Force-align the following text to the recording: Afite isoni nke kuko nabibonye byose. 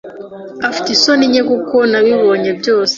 Afite 0.67 0.87
isoni 0.95 1.25
nke 1.31 1.41
kuko 1.49 1.75
nabibonye 1.91 2.51
byose. 2.59 2.89